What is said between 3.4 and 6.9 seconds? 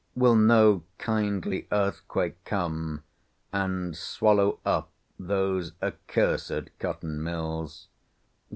and swallow up those accursed